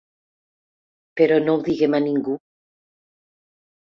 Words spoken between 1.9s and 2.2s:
a